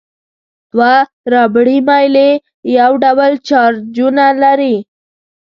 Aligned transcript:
دوه 0.71 0.93
ربړي 1.33 1.77
میلې 1.87 2.29
یو 2.77 2.91
ډول 3.03 3.31
چارجونه 3.49 4.25
لري. 4.41 4.75